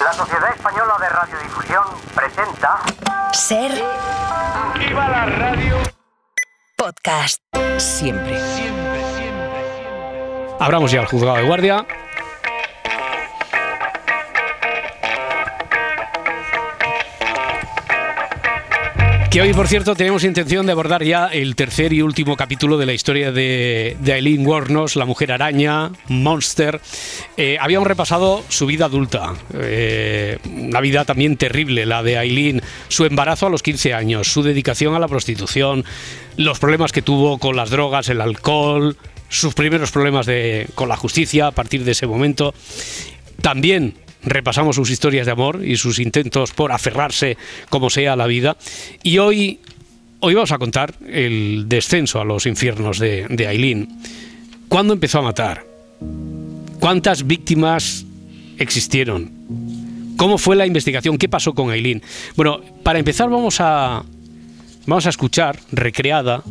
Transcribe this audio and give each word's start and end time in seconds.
La 0.00 0.12
Sociedad 0.12 0.50
Española 0.54 0.94
de 0.98 1.08
Radiodifusión 1.08 1.84
presenta 2.14 2.78
Ser 3.32 3.70
¡Viva 4.78 5.08
la 5.08 5.26
radio! 5.26 5.76
podcast. 6.76 7.42
Siempre. 7.76 8.38
Abramos 10.58 10.90
ya 10.90 11.00
el 11.00 11.06
juzgado 11.06 11.36
de 11.36 11.46
guardia. 11.46 11.86
Que 19.30 19.40
hoy, 19.40 19.52
por 19.52 19.68
cierto, 19.68 19.94
tenemos 19.94 20.24
intención 20.24 20.66
de 20.66 20.72
abordar 20.72 21.04
ya 21.04 21.28
el 21.28 21.54
tercer 21.54 21.92
y 21.92 22.02
último 22.02 22.36
capítulo 22.36 22.78
de 22.78 22.84
la 22.84 22.94
historia 22.94 23.30
de, 23.30 23.96
de 24.00 24.14
Eileen 24.14 24.44
Warnos, 24.44 24.96
la 24.96 25.04
mujer 25.04 25.30
araña, 25.30 25.92
Monster. 26.08 26.80
Eh, 27.36 27.56
habíamos 27.60 27.86
repasado 27.86 28.42
su 28.48 28.66
vida 28.66 28.86
adulta, 28.86 29.34
eh, 29.54 30.38
una 30.44 30.80
vida 30.80 31.04
también 31.04 31.36
terrible, 31.36 31.86
la 31.86 32.02
de 32.02 32.16
Eileen, 32.16 32.60
su 32.88 33.04
embarazo 33.04 33.46
a 33.46 33.50
los 33.50 33.62
15 33.62 33.94
años, 33.94 34.26
su 34.26 34.42
dedicación 34.42 34.96
a 34.96 34.98
la 34.98 35.06
prostitución, 35.06 35.84
los 36.36 36.58
problemas 36.58 36.90
que 36.90 37.00
tuvo 37.00 37.38
con 37.38 37.54
las 37.54 37.70
drogas, 37.70 38.08
el 38.08 38.20
alcohol, 38.20 38.96
sus 39.28 39.54
primeros 39.54 39.92
problemas 39.92 40.26
de, 40.26 40.66
con 40.74 40.88
la 40.88 40.96
justicia 40.96 41.46
a 41.46 41.52
partir 41.52 41.84
de 41.84 41.92
ese 41.92 42.08
momento. 42.08 42.52
También 43.40 43.94
repasamos 44.22 44.76
sus 44.76 44.90
historias 44.90 45.26
de 45.26 45.32
amor 45.32 45.64
y 45.64 45.76
sus 45.76 45.98
intentos 45.98 46.52
por 46.52 46.72
aferrarse 46.72 47.36
como 47.68 47.90
sea 47.90 48.14
a 48.14 48.16
la 48.16 48.26
vida. 48.26 48.56
Y 49.02 49.18
hoy, 49.18 49.60
hoy 50.20 50.34
vamos 50.34 50.52
a 50.52 50.58
contar 50.58 50.94
el 51.06 51.64
descenso 51.68 52.20
a 52.20 52.24
los 52.24 52.46
infiernos 52.46 52.98
de, 52.98 53.26
de 53.28 53.46
Aileen. 53.46 53.88
¿Cuándo 54.68 54.92
empezó 54.92 55.18
a 55.18 55.22
matar? 55.22 55.64
¿Cuántas 56.78 57.26
víctimas 57.26 58.06
existieron? 58.58 59.30
¿Cómo 60.16 60.38
fue 60.38 60.54
la 60.54 60.66
investigación? 60.66 61.18
¿Qué 61.18 61.28
pasó 61.28 61.54
con 61.54 61.70
Aileen? 61.70 62.02
Bueno, 62.36 62.60
para 62.82 62.98
empezar 62.98 63.30
vamos 63.30 63.56
a, 63.60 64.04
vamos 64.86 65.06
a 65.06 65.08
escuchar, 65.08 65.58
recreada, 65.72 66.42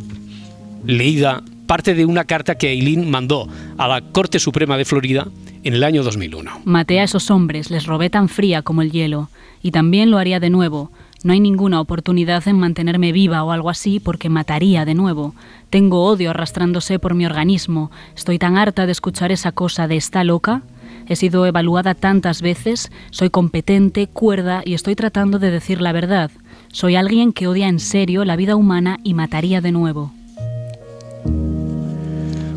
leída, 0.84 1.42
parte 1.66 1.94
de 1.94 2.04
una 2.04 2.24
carta 2.24 2.58
que 2.58 2.68
Aileen 2.68 3.08
mandó 3.08 3.48
a 3.78 3.86
la 3.86 4.00
Corte 4.00 4.40
Suprema 4.40 4.76
de 4.76 4.84
Florida 4.84 5.28
en 5.62 5.74
el 5.74 5.84
año 5.84 6.02
2001. 6.02 6.62
Maté 6.64 7.00
a 7.00 7.04
esos 7.04 7.30
hombres, 7.30 7.70
les 7.70 7.86
robé 7.86 8.10
tan 8.10 8.28
fría 8.28 8.62
como 8.62 8.82
el 8.82 8.92
hielo, 8.92 9.28
y 9.62 9.70
también 9.70 10.10
lo 10.10 10.18
haría 10.18 10.40
de 10.40 10.50
nuevo. 10.50 10.90
No 11.22 11.34
hay 11.34 11.40
ninguna 11.40 11.80
oportunidad 11.80 12.48
en 12.48 12.58
mantenerme 12.58 13.12
viva 13.12 13.44
o 13.44 13.52
algo 13.52 13.68
así 13.68 14.00
porque 14.00 14.30
mataría 14.30 14.86
de 14.86 14.94
nuevo. 14.94 15.34
Tengo 15.68 16.04
odio 16.04 16.30
arrastrándose 16.30 16.98
por 16.98 17.14
mi 17.14 17.26
organismo. 17.26 17.90
Estoy 18.16 18.38
tan 18.38 18.56
harta 18.56 18.86
de 18.86 18.92
escuchar 18.92 19.30
esa 19.30 19.52
cosa 19.52 19.86
de 19.86 19.96
está 19.96 20.24
loca. 20.24 20.62
He 21.08 21.16
sido 21.16 21.44
evaluada 21.44 21.94
tantas 21.94 22.40
veces, 22.40 22.90
soy 23.10 23.28
competente, 23.28 24.06
cuerda 24.06 24.62
y 24.64 24.72
estoy 24.74 24.94
tratando 24.96 25.38
de 25.38 25.50
decir 25.50 25.82
la 25.82 25.92
verdad. 25.92 26.30
Soy 26.72 26.96
alguien 26.96 27.32
que 27.32 27.48
odia 27.48 27.68
en 27.68 27.80
serio 27.80 28.24
la 28.24 28.36
vida 28.36 28.56
humana 28.56 28.98
y 29.04 29.12
mataría 29.12 29.60
de 29.60 29.72
nuevo. 29.72 30.12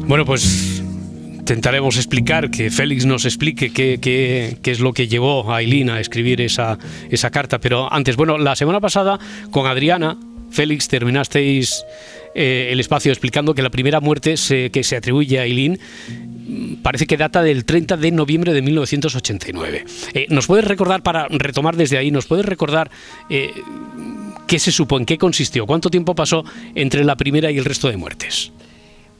Bueno, 0.07 0.25
pues 0.25 0.72
intentaremos 1.43 1.97
explicar, 1.97 2.49
que 2.49 2.71
Félix 2.71 3.05
nos 3.05 3.25
explique 3.25 3.73
qué, 3.73 4.57
es 4.63 4.79
lo 4.79 4.93
que 4.93 5.09
llevó 5.09 5.51
a 5.51 5.57
Aileen 5.57 5.89
a 5.89 5.99
escribir 5.99 6.39
esa, 6.39 6.77
esa 7.09 7.31
carta. 7.31 7.59
Pero 7.59 7.91
antes, 7.91 8.15
bueno, 8.15 8.37
la 8.37 8.55
semana 8.55 8.79
pasada 8.79 9.19
con 9.51 9.67
Adriana, 9.67 10.17
Félix, 10.51 10.87
terminasteis 10.87 11.83
eh, 12.33 12.69
el 12.71 12.79
espacio 12.79 13.11
explicando 13.11 13.53
que 13.53 13.61
la 13.61 13.69
primera 13.71 13.99
muerte 13.99 14.37
se- 14.37 14.69
que 14.71 14.85
se 14.85 14.95
atribuye 14.95 15.37
a 15.37 15.41
Aileen 15.41 15.77
mm, 16.47 16.75
parece 16.81 17.07
que 17.07 17.17
data 17.17 17.43
del 17.43 17.65
30 17.65 17.97
de 17.97 18.11
noviembre 18.11 18.53
de 18.53 18.61
1989. 18.61 19.83
Eh, 20.13 20.27
¿Nos 20.29 20.47
puedes 20.47 20.63
recordar, 20.63 21.03
para 21.03 21.27
retomar 21.27 21.75
desde 21.75 21.97
ahí, 21.97 22.09
nos 22.09 22.25
puedes 22.25 22.45
recordar 22.45 22.89
eh, 23.29 23.51
qué 24.47 24.59
se 24.59 24.71
supo, 24.71 24.97
en 24.97 25.05
qué 25.05 25.17
consistió, 25.17 25.65
cuánto 25.65 25.89
tiempo 25.89 26.15
pasó 26.15 26.45
entre 26.73 27.03
la 27.03 27.17
primera 27.17 27.51
y 27.51 27.57
el 27.57 27.65
resto 27.65 27.89
de 27.89 27.97
muertes? 27.97 28.53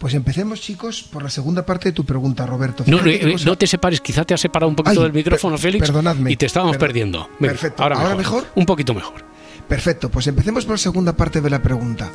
Pues 0.04 0.16
empecemos, 0.16 0.60
chicos, 0.60 1.02
por 1.02 1.24
la 1.24 1.30
segunda 1.30 1.66
parte 1.66 1.88
de 1.88 1.94
tu 1.94 2.04
pregunta, 2.04 2.46
Roberto. 2.46 2.84
No, 2.88 2.98
Fíjate 3.00 3.26
eh, 3.30 3.36
eh, 3.36 3.46
no 3.46 3.58
te 3.58 3.66
separes, 3.66 4.02
quizá 4.02 4.26
te 4.26 4.34
has 4.34 4.42
separado 4.42 4.70
un 4.70 4.76
poquito 4.76 5.00
Ay, 5.00 5.04
del 5.06 5.14
micrófono, 5.14 5.56
per- 5.56 5.62
Félix, 5.62 5.88
perdonadme. 5.88 6.30
y 6.30 6.36
te 6.36 6.46
estábamos 6.46 6.76
perdiendo. 6.76 7.30
Venga, 7.40 7.54
Perfecto. 7.54 7.82
Ahora, 7.84 7.96
¿Ahora 7.96 8.16
mejor. 8.18 8.42
mejor? 8.42 8.52
Un 8.56 8.66
poquito 8.66 8.94
mejor. 8.94 9.24
Perfecto, 9.66 10.12
pues 10.12 10.28
empecemos 10.28 10.66
por 10.66 10.74
la 10.74 10.78
segunda 10.80 11.16
parte 11.16 11.40
de 11.40 11.50
la 11.50 11.62
pregunta. 11.62 12.12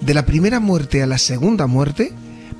De 0.00 0.14
la 0.14 0.24
primera 0.24 0.60
muerte 0.60 1.02
a 1.02 1.06
la 1.08 1.18
segunda 1.18 1.66
muerte 1.66 2.12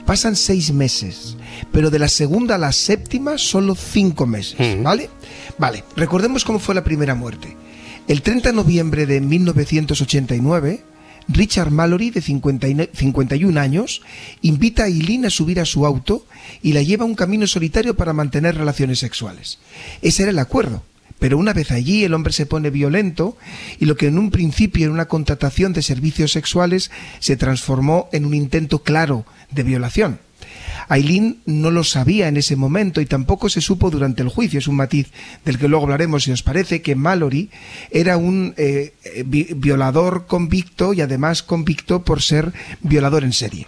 pasan 0.04 0.34
seis 0.34 0.72
meses, 0.72 1.36
pero 1.70 1.88
de 1.88 2.00
la 2.00 2.08
segunda 2.08 2.56
a 2.56 2.58
la 2.58 2.72
séptima 2.72 3.38
solo 3.38 3.76
cinco 3.76 4.26
meses. 4.26 4.82
¿vale? 4.82 5.10
Vale, 5.58 5.84
recordemos 5.94 6.44
cómo 6.44 6.58
fue 6.58 6.74
la 6.74 6.82
primera 6.82 7.14
muerte. 7.14 7.56
El 8.08 8.20
30 8.20 8.48
de 8.48 8.56
noviembre 8.56 9.06
de 9.06 9.20
1989, 9.20 10.82
Richard 11.28 11.70
Mallory, 11.70 12.10
de 12.10 12.20
50 12.20 12.68
y- 12.68 12.88
51 12.94 13.56
años, 13.60 14.02
invita 14.42 14.84
a 14.84 14.86
Eileen 14.88 15.24
a 15.26 15.30
subir 15.30 15.60
a 15.60 15.64
su 15.64 15.86
auto 15.86 16.26
y 16.62 16.72
la 16.72 16.82
lleva 16.82 17.04
a 17.04 17.08
un 17.08 17.14
camino 17.14 17.46
solitario 17.46 17.96
para 17.96 18.12
mantener 18.12 18.56
relaciones 18.56 18.98
sexuales. 18.98 19.58
Ese 20.02 20.22
era 20.22 20.30
el 20.30 20.38
acuerdo. 20.38 20.82
Pero 21.18 21.38
una 21.38 21.52
vez 21.52 21.70
allí 21.70 22.02
el 22.02 22.14
hombre 22.14 22.32
se 22.32 22.46
pone 22.46 22.70
violento 22.70 23.36
y 23.78 23.84
lo 23.84 23.96
que 23.96 24.08
en 24.08 24.18
un 24.18 24.32
principio 24.32 24.84
era 24.86 24.92
una 24.92 25.06
contratación 25.06 25.72
de 25.72 25.80
servicios 25.82 26.32
sexuales 26.32 26.90
se 27.20 27.36
transformó 27.36 28.08
en 28.12 28.24
un 28.24 28.34
intento 28.34 28.82
claro 28.82 29.24
de 29.52 29.62
violación. 29.62 30.18
Aileen 30.92 31.38
no 31.46 31.70
lo 31.70 31.84
sabía 31.84 32.28
en 32.28 32.36
ese 32.36 32.54
momento 32.54 33.00
y 33.00 33.06
tampoco 33.06 33.48
se 33.48 33.62
supo 33.62 33.90
durante 33.90 34.20
el 34.20 34.28
juicio. 34.28 34.58
Es 34.58 34.68
un 34.68 34.76
matiz 34.76 35.08
del 35.42 35.58
que 35.58 35.66
luego 35.66 35.84
hablaremos 35.84 36.24
si 36.24 36.32
os 36.32 36.42
parece 36.42 36.82
que 36.82 36.94
Mallory 36.94 37.48
era 37.90 38.18
un 38.18 38.52
eh, 38.58 38.92
eh, 39.04 39.24
vi- 39.26 39.48
violador 39.56 40.26
convicto 40.26 40.92
y 40.92 41.00
además 41.00 41.42
convicto 41.42 42.02
por 42.04 42.20
ser 42.20 42.52
violador 42.82 43.24
en 43.24 43.32
serie. 43.32 43.66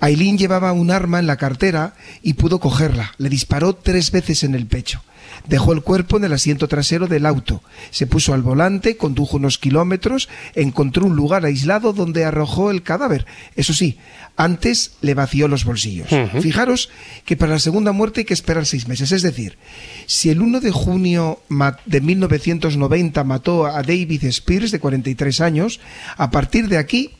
Aileen 0.00 0.36
llevaba 0.36 0.72
un 0.72 0.90
arma 0.90 1.20
en 1.20 1.28
la 1.28 1.36
cartera 1.36 1.94
y 2.22 2.34
pudo 2.34 2.58
cogerla. 2.58 3.12
Le 3.18 3.28
disparó 3.28 3.74
tres 3.76 4.10
veces 4.10 4.42
en 4.42 4.56
el 4.56 4.66
pecho. 4.66 5.00
Dejó 5.48 5.72
el 5.72 5.82
cuerpo 5.82 6.16
en 6.16 6.24
el 6.24 6.32
asiento 6.32 6.68
trasero 6.68 7.06
del 7.06 7.26
auto. 7.26 7.62
Se 7.90 8.06
puso 8.06 8.34
al 8.34 8.42
volante, 8.42 8.96
condujo 8.96 9.36
unos 9.36 9.58
kilómetros, 9.58 10.28
encontró 10.54 11.06
un 11.06 11.16
lugar 11.16 11.44
aislado 11.44 11.92
donde 11.92 12.24
arrojó 12.24 12.70
el 12.70 12.82
cadáver. 12.82 13.26
Eso 13.56 13.72
sí, 13.72 13.98
antes 14.36 14.92
le 15.00 15.14
vació 15.14 15.48
los 15.48 15.64
bolsillos. 15.64 16.08
Fijaros 16.40 16.90
que 17.24 17.36
para 17.36 17.52
la 17.52 17.58
segunda 17.58 17.92
muerte 17.92 18.20
hay 18.20 18.24
que 18.24 18.34
esperar 18.34 18.66
seis 18.66 18.88
meses. 18.88 19.12
Es 19.12 19.22
decir, 19.22 19.58
si 20.06 20.30
el 20.30 20.40
1 20.40 20.60
de 20.60 20.70
junio 20.70 21.40
de 21.86 22.00
1990 22.00 23.24
mató 23.24 23.66
a 23.66 23.82
David 23.82 24.24
Spears, 24.24 24.70
de 24.70 24.80
43 24.80 25.40
años, 25.40 25.80
a 26.16 26.30
partir 26.30 26.68
de 26.68 26.78
aquí 26.78 27.12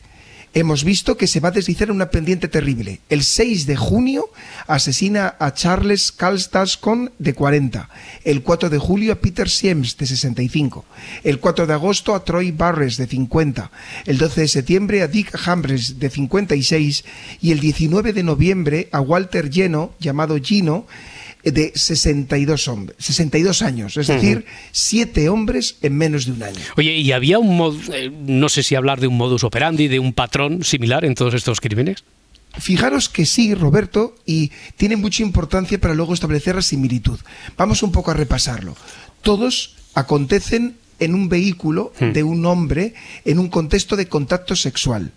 hemos 0.55 0.85
visto 0.85 1.17
que 1.17 1.27
se 1.27 1.41
va 1.41 1.49
a 1.49 1.53
deslizar 1.53 1.91
una 1.91 2.11
pendiente 2.11 2.49
terrible. 2.49 3.01
El 3.09 3.25
6 3.25 3.67
de 3.67 3.77
junio 3.77 4.31
asesina 4.67 5.35
a 5.39 5.55
Charles 5.55 6.13
Kalstascon 6.13 7.13
de 7.19 7.35
40. 7.35 7.89
El 8.25 8.43
4 8.43 8.71
de 8.71 8.79
julio 8.79 9.13
a 9.13 9.17
Peter 9.17 9.49
Siems 9.49 9.97
de 9.97 10.07
65. 10.07 10.85
El 11.25 11.41
4 11.41 11.67
de 11.67 11.73
agosto 11.73 12.15
a 12.15 12.25
Troy 12.25 12.53
Barres 12.53 12.97
de 12.97 13.07
50. 13.07 13.71
El 14.07 14.19
12 14.19 14.41
de 14.43 14.49
septiembre 14.49 15.03
a 15.03 15.09
Dick 15.09 15.35
Hambres 15.47 15.99
de 15.99 16.11
56. 16.11 17.05
Y 17.41 17.53
el 17.53 17.61
19 17.61 18.13
de 18.13 18.23
noviembre 18.23 18.89
a 18.93 19.01
Walter 19.01 19.51
Lleno, 19.51 19.93
llamado 19.99 20.39
Gino, 20.39 20.87
de 21.45 21.73
62, 21.75 22.69
hombres, 22.69 22.97
62 23.01 23.63
años. 23.63 23.97
Es 23.97 24.07
decir, 24.07 24.45
siete 24.71 25.29
hombres 25.29 25.77
en 25.83 25.97
menos 25.97 26.27
de 26.27 26.33
un 26.33 26.43
año. 26.43 26.61
Oye, 26.77 26.97
¿y 26.97 27.13
había 27.13 27.39
un 27.39 27.57
mod, 27.57 27.77
eh, 27.93 28.11
no 28.11 28.49
sé 28.49 28.63
si 28.63 28.75
hablar 28.75 29.01
de 29.01 29.09
un 29.09 29.17
modus 29.17 29.43
operandi, 29.45 29.89
de 29.89 29.99
un 29.99 30.13
patrón 30.13 30.63
similar 30.63 31.05
en 31.05 31.15
todos 31.15 31.35
estos 31.35 31.61
crímenes? 31.61 32.05
Fijaros 32.59 33.09
que 33.09 33.25
sí, 33.25 33.55
Roberto, 33.55 34.15
y 34.27 34.51
tiene 34.77 34.97
mucha 34.97 35.23
importancia 35.23 35.81
para 35.81 35.95
luego 35.95 36.13
establecer 36.15 36.55
la 36.55 36.63
similitud. 36.63 37.19
Vamos 37.57 37.83
un 37.83 37.93
poco 37.93 38.11
a 38.11 38.15
repasarlo. 38.15 38.77
Todos 39.23 39.75
acontecen 39.95 40.77
en 41.01 41.15
un 41.15 41.29
vehículo 41.29 41.93
Hmm. 41.99 42.13
de 42.13 42.23
un 42.23 42.45
hombre 42.47 42.95
en 43.25 43.39
un 43.39 43.49
contexto 43.49 43.97
de 43.97 44.07
contacto 44.07 44.55
sexual. 44.55 45.11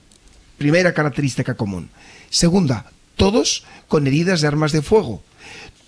Primera 0.58 0.94
característica 0.94 1.56
común. 1.56 1.90
Segunda, 2.30 2.86
todos 3.18 3.64
con 3.88 4.08
heridas 4.08 4.42
de 4.42 4.48
armas 4.48 4.72
de 4.72 4.82
fuego. 4.82 5.22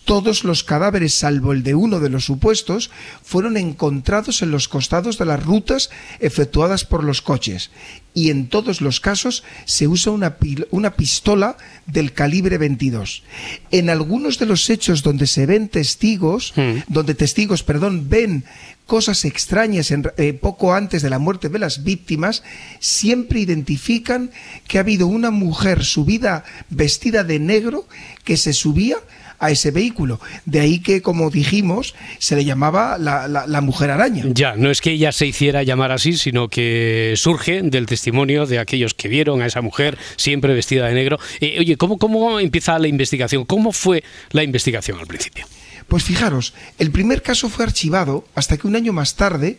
Todos 0.08 0.46
los 0.46 0.64
cadáveres, 0.64 1.14
salvo 1.16 1.52
el 1.52 1.64
de 1.64 1.76
uno 1.76 2.00
de 2.00 2.10
los 2.10 2.24
supuestos, 2.24 2.90
fueron 3.24 3.58
encontrados 3.58 4.42
en 4.42 4.52
los 4.52 4.70
costados 4.70 5.18
de 5.18 5.26
las 5.26 5.44
rutas 5.44 5.90
efectuadas 6.22 6.86
por 6.86 7.04
los 7.04 7.22
coches. 7.22 7.72
Y 8.14 8.30
en 8.30 8.48
todos 8.48 8.80
los 8.80 9.02
casos 9.02 9.44
se 9.66 9.90
usa 9.90 10.14
una, 10.14 10.38
una 10.72 10.96
pistola 10.96 11.58
del 11.88 12.14
calibre 12.14 12.58
22. 12.58 13.24
En 13.70 13.90
algunos 13.90 14.40
de 14.40 14.46
los 14.46 14.70
hechos 14.70 15.04
donde 15.04 15.28
se 15.28 15.46
ven 15.46 15.68
testigos, 15.68 16.54
Mm. 16.56 16.84
donde 16.88 17.14
testigos, 17.14 17.64
perdón, 17.64 18.08
ven 18.10 18.46
cosas 18.86 19.26
extrañas 19.26 19.92
en- 19.92 20.10
eh, 20.18 20.32
poco 20.32 20.74
antes 20.74 21.02
de 21.02 21.10
la 21.10 21.20
muerte 21.20 21.50
de 21.50 21.60
las 21.60 21.84
víctimas, 21.84 22.44
siempre 22.80 23.42
identifican 23.42 24.32
que 24.70 24.78
ha 24.78 24.82
habido 24.82 25.06
una 25.08 25.30
mujer 25.32 25.84
subida 25.84 26.46
vestida 26.70 27.26
de 27.26 27.40
negro 27.40 27.88
que 28.24 28.38
se 28.38 28.54
subía 28.54 28.96
a 29.40 29.52
ese 29.52 29.72
vehículo. 29.72 30.20
De 30.46 30.60
ahí 30.60 30.80
que, 30.80 31.02
como 31.02 31.30
dijimos, 31.30 31.96
se 32.20 32.36
le 32.36 32.46
llamaba 32.46 32.98
la, 32.98 33.28
la, 33.28 33.62
mujer 33.62 33.92
araña. 33.92 34.24
Ya, 34.34 34.56
no 34.56 34.72
es 34.72 34.82
que 34.82 34.92
ella 34.92 35.12
se 35.12 35.26
hiciera 35.26 35.64
llamar 35.64 35.92
así, 35.92 36.18
sino 36.18 36.48
que 36.48 37.14
surge 37.16 37.62
del 37.62 37.86
testimonio 37.86 38.46
de 38.46 38.60
aquellos 38.60 38.94
que 38.94 39.08
vieron 39.08 39.42
a 39.42 39.46
esa 39.46 39.62
mujer 39.62 39.98
siempre 40.16 40.54
vestida 40.54 40.88
de 40.88 40.94
negro. 40.94 41.20
Eh, 41.40 41.58
oye, 41.60 41.78
¿cómo, 41.78 41.98
¿cómo 41.98 42.40
empieza 42.40 42.78
la 42.80 42.88
investigación? 42.88 43.46
¿Cómo 43.46 43.72
fue 43.72 44.04
la 44.32 44.44
investigación 44.44 45.00
al 45.00 45.08
principio? 45.08 45.46
Pues 45.88 46.04
fijaros, 46.04 46.54
el 46.80 46.92
primer 46.92 47.22
caso 47.22 47.50
fue 47.50 47.66
archivado 47.66 48.26
hasta 48.36 48.58
que 48.58 48.68
un 48.68 48.76
año 48.76 48.92
más 48.92 49.16
tarde 49.16 49.58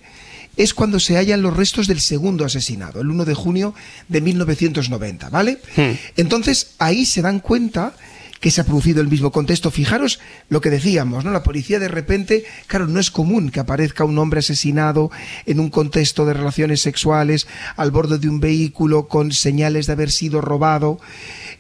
es 0.57 0.75
cuando 0.75 0.99
se 1.01 1.17
hallan 1.17 1.41
los 1.41 1.57
restos 1.57 1.87
del 1.87 2.01
segundo 2.01 2.45
asesinado, 2.45 3.01
el 3.01 3.09
1 3.11 3.25
de 3.25 3.35
junio 3.35 3.75
de 4.09 4.21
1990, 4.21 5.31
¿vale? 5.31 5.59
Hmm. 5.77 5.93
Entonces 6.17 6.75
ahí 6.79 7.07
se 7.07 7.23
dan 7.23 7.39
cuenta 7.39 7.95
que 8.41 8.51
se 8.51 8.61
ha 8.61 8.65
producido 8.65 9.01
el 9.01 9.09
mismo 9.09 9.33
contexto. 9.33 9.71
Fijaros 9.71 10.21
lo 10.49 10.61
que 10.61 10.71
decíamos, 10.71 11.25
¿no? 11.25 11.31
La 11.31 11.43
policía 11.43 11.79
de 11.79 11.89
repente, 11.89 12.45
claro, 12.67 12.87
no 12.87 13.01
es 13.01 13.11
común 13.11 13.51
que 13.51 13.61
aparezca 13.61 14.05
un 14.05 14.19
hombre 14.19 14.41
asesinado 14.41 15.11
en 15.47 15.61
un 15.61 15.71
contexto 15.71 16.25
de 16.27 16.35
relaciones 16.35 16.81
sexuales 16.81 17.47
al 17.77 17.91
borde 17.91 18.19
de 18.19 18.29
un 18.29 18.41
vehículo 18.41 19.09
con 19.09 19.33
señales 19.33 19.87
de 19.87 19.93
haber 19.93 20.11
sido 20.11 20.41
robado. 20.41 21.01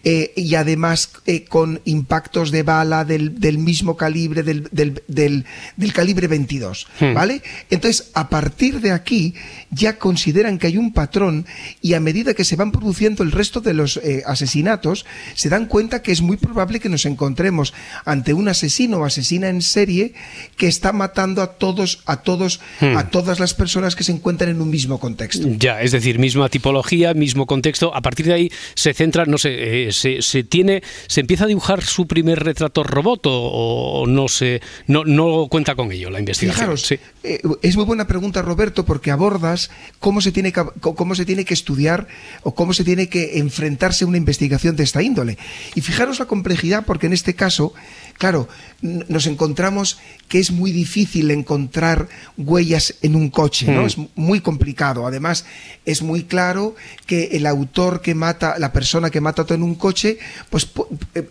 Eh, 0.05 0.33
y 0.37 0.55
además 0.55 1.11
eh, 1.27 1.45
con 1.45 1.81
impactos 1.85 2.53
de 2.53 2.62
bala 2.62 3.05
del, 3.05 3.41
del 3.41 3.59
mismo 3.59 3.97
calibre, 3.97 4.45
del, 4.45 4.69
del, 4.71 5.45
del, 5.77 5.93
calibre 5.93 6.29
22, 6.29 6.87
hmm. 7.00 7.15
¿vale? 7.15 7.43
Entonces, 7.69 8.11
a 8.15 8.29
partir 8.29 8.81
de 8.81 8.93
aquí, 8.93 9.35
ya 9.71 9.99
consideran 9.99 10.59
que 10.59 10.69
hay 10.69 10.77
un 10.77 10.93
patrón 10.93 11.47
y 11.83 11.95
a 11.95 12.00
medida 12.00 12.35
que 12.35 12.45
se 12.45 12.55
van 12.55 12.71
produciendo 12.71 13.25
el 13.25 13.33
resto 13.33 13.61
de 13.61 13.75
los 13.75 13.97
eh, 13.99 14.23
asesinatos, 14.25 15.05
se 15.35 15.49
dan 15.49 15.67
cuenta 15.67 16.00
que 16.00 16.12
es 16.12 16.23
muy 16.23 16.37
probable 16.37 16.79
que 16.79 16.89
nos 16.89 17.05
encontremos 17.05 17.75
ante 18.05 18.35
un 18.35 18.49
asesino 18.49 18.99
o 18.99 19.05
asesina 19.05 19.49
en 19.49 19.62
serie 19.62 20.15
que 20.56 20.69
está 20.69 20.93
matando 20.93 21.43
a 21.43 21.55
todos, 21.55 22.03
a 22.06 22.19
todos, 22.19 22.61
hmm. 22.81 22.97
a 22.97 23.11
todas 23.11 23.41
las 23.41 23.53
personas 23.53 23.97
que 23.97 24.05
se 24.05 24.12
encuentran 24.12 24.50
en 24.50 24.62
un 24.62 24.71
mismo 24.71 25.00
contexto. 25.00 25.49
Ya, 25.59 25.83
es 25.83 25.91
decir, 25.91 26.21
misma 26.21 26.49
tipología, 26.49 27.15
mismo 27.15 27.47
contexto. 27.47 27.93
A 27.95 28.00
partir 28.00 28.27
de 28.27 28.35
ahí 28.35 28.53
se 28.75 28.95
centra, 28.95 29.25
no 29.25 29.39
sé, 29.39 29.88
se, 29.93 30.44
tiene, 30.44 30.82
se 31.06 31.20
empieza 31.20 31.44
a 31.44 31.46
dibujar 31.46 31.82
su 31.82 32.06
primer 32.06 32.43
retrato 32.43 32.82
robot 32.82 33.23
o, 33.25 34.05
no 34.06 34.29
se, 34.29 34.61
no, 34.87 35.05
no 35.05 35.49
cuenta 35.50 35.75
con 35.75 35.93
ello 35.93 36.11
la 36.11 36.19
investigación. 36.19 36.75
Eh, 37.23 37.40
es 37.62 37.76
muy 37.76 37.85
buena 37.85 38.06
pregunta 38.06 38.43
Roberto 38.43 38.85
porque 38.85 39.11
abordas 39.11 39.70
cómo 39.99 40.20
se 40.20 40.32
tiene 40.32 40.52
que, 40.52 40.64
cómo 40.81 41.14
se 41.14 41.25
tiene 41.25 41.44
que 41.44 41.55
estudiar 41.55 42.08
o 42.43 42.55
cómo 42.55 42.73
se 42.73 42.85
tiene 42.85 43.08
que 43.08 43.38
enfrentarse 43.38 44.05
a 44.05 44.08
una 44.08 44.17
investigación 44.17 44.76
de 44.76 44.85
esta 44.85 45.02
índole. 45.02 45.38
Y 45.75 45.81
fijaros 45.81 46.19
la 46.19 46.26
complejidad 46.26 46.85
porque 46.87 47.06
en 47.06 47.12
este 47.12 47.35
caso 47.35 47.73
Claro, 48.19 48.49
nos 48.82 49.26
encontramos 49.26 49.99
que 50.26 50.40
es 50.40 50.50
muy 50.50 50.73
difícil 50.73 51.31
encontrar 51.31 52.08
huellas 52.37 52.96
en 53.00 53.14
un 53.14 53.31
coche, 53.31 53.70
¿no? 53.70 53.82
Hmm. 53.82 53.87
Es 53.87 53.96
muy 54.17 54.40
complicado. 54.40 55.06
Además, 55.06 55.46
es 55.85 56.02
muy 56.02 56.25
claro 56.25 56.75
que 57.06 57.26
el 57.32 57.46
autor 57.46 58.02
que 58.02 58.17
mata, 58.17 58.58
la 58.58 58.73
persona 58.73 59.11
que 59.11 59.20
mata 59.20 59.46
en 59.55 59.62
un 59.62 59.76
coche, 59.79 60.19
pues 60.51 60.69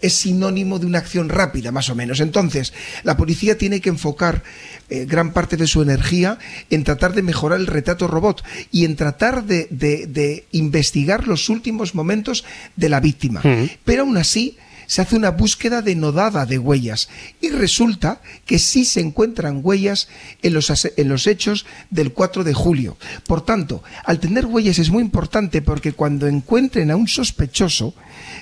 es 0.01 0.13
sinónimo 0.13 0.79
de 0.79 0.85
una 0.85 0.99
acción 0.99 1.29
rápida, 1.29 1.71
más 1.71 1.89
o 1.89 1.95
menos. 1.95 2.19
Entonces, 2.19 2.73
la 3.03 3.17
policía 3.17 3.57
tiene 3.57 3.81
que 3.81 3.89
enfocar 3.89 4.43
eh, 4.89 5.05
gran 5.05 5.33
parte 5.33 5.57
de 5.57 5.67
su 5.67 5.81
energía 5.81 6.39
en 6.69 6.83
tratar 6.83 7.13
de 7.13 7.21
mejorar 7.21 7.59
el 7.59 7.67
retrato 7.67 8.07
robot 8.07 8.43
y 8.71 8.85
en 8.85 8.95
tratar 8.95 9.43
de, 9.43 10.45
investigar 10.51 11.27
los 11.27 11.49
últimos 11.49 11.93
momentos 11.93 12.45
de 12.75 12.89
la 12.89 12.99
víctima. 12.99 13.41
Hmm. 13.43 13.69
Pero 13.83 14.03
aún 14.03 14.17
así, 14.17 14.57
se 14.87 15.01
hace 15.01 15.15
una 15.15 15.31
búsqueda 15.31 15.81
denodada 15.81 16.45
de 16.45 16.57
huellas 16.57 17.09
y 17.41 17.49
resulta 17.49 18.21
que 18.45 18.57
sí 18.57 18.85
se 18.85 19.01
encuentran 19.01 19.59
huellas 19.61 20.07
en 20.41 20.53
los, 20.53 20.71
en 20.95 21.09
los 21.09 21.27
hechos 21.27 21.65
del 21.89 22.13
4 22.13 22.43
de 22.43 22.53
julio. 22.53 22.97
Por 23.27 23.45
tanto, 23.45 23.83
al 24.05 24.19
tener 24.19 24.45
huellas 24.45 24.79
es 24.79 24.89
muy 24.89 25.03
importante 25.03 25.61
porque 25.61 25.91
cuando 25.91 26.27
encuentren 26.27 26.89
a 26.89 26.95
un 26.95 27.07
sospechoso, 27.07 27.93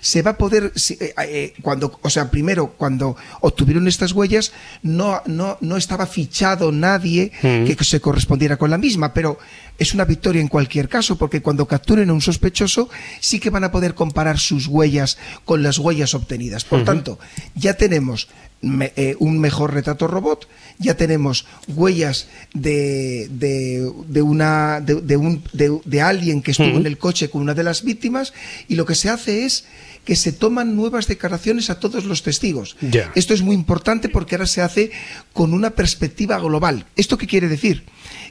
se 0.06 0.22
va 0.22 0.32
a 0.32 0.38
poder, 0.38 0.72
eh, 1.00 1.14
eh, 1.18 1.54
cuando, 1.64 2.00
o 2.04 2.10
sea, 2.12 2.30
primero, 2.30 2.76
cuando 2.78 3.18
obtuvieron 3.42 3.88
estas 3.88 4.12
huellas, 4.12 4.52
no, 4.84 5.24
no, 5.26 5.58
no 5.62 5.78
estaba 5.78 6.06
fichado 6.06 6.72
nadie 6.72 7.32
mm. 7.42 7.66
que 7.74 7.84
se 7.84 8.00
correspondiera 8.00 8.58
con 8.58 8.70
la 8.70 8.78
misma, 8.78 9.16
pero 9.16 9.40
es 9.78 9.94
una 9.94 10.06
victoria 10.06 10.42
en 10.42 10.48
cualquier 10.48 10.90
caso, 10.90 11.18
porque 11.18 11.42
cuando 11.42 11.68
capturen 11.68 12.10
a 12.10 12.14
un 12.14 12.22
sospechoso, 12.22 12.90
sí 13.20 13.40
que 13.40 13.50
van 13.50 13.64
a 13.64 13.72
poder 13.72 13.94
comparar 13.94 14.40
sus 14.40 14.68
huellas 14.68 15.18
con 15.44 15.64
las 15.64 15.78
huellas 15.78 16.14
obtenidas. 16.14 16.64
Por 16.64 16.84
tanto, 16.84 17.20
ya 17.56 17.76
tenemos 17.76 18.28
eh, 18.62 19.16
un 19.20 19.40
mejor 19.40 19.74
retrato 19.74 20.08
robot, 20.08 20.48
ya 20.80 20.96
tenemos 20.96 21.46
huellas 21.68 22.28
de, 22.54 23.28
de, 23.30 24.22
una, 24.22 24.82
de, 24.82 25.18
un, 25.18 25.44
de, 25.54 26.02
alguien 26.02 26.42
que 26.42 26.52
estuvo 26.52 26.78
en 26.78 26.86
el 26.86 26.98
coche 26.98 27.30
con 27.30 27.42
una 27.42 27.54
de 27.54 27.64
las 27.64 27.84
víctimas, 27.84 28.34
y 28.68 28.76
lo 28.76 28.86
que 28.86 28.96
se 28.96 29.10
hace 29.10 29.46
es 29.46 29.66
que 30.06 30.16
se 30.16 30.32
toman 30.32 30.76
nuevas 30.76 31.08
declaraciones 31.08 31.70
a 31.70 31.80
todos 31.80 32.06
los 32.06 32.24
testigos. 32.24 32.78
Esto 33.16 33.34
es 33.34 33.42
muy 33.42 33.56
importante 33.56 34.08
porque 34.08 34.36
ahora 34.36 34.48
se 34.48 34.62
hace 34.62 34.92
con 35.34 35.54
una 35.54 35.72
perspectiva 35.72 36.40
global. 36.40 36.86
¿Esto 36.96 37.18
qué 37.18 37.28
quiere 37.28 37.48
decir? 37.50 37.84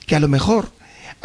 Que 0.06 0.16
a 0.16 0.20
lo 0.20 0.28
mejor 0.28 0.72